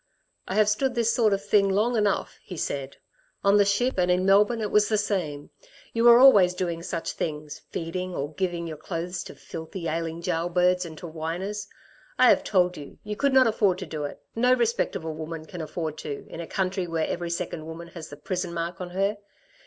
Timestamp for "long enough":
1.69-2.39